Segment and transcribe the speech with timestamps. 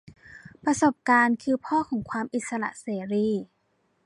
[0.63, 3.27] ประสบการณ์คือพ่อของความอิสระเสรี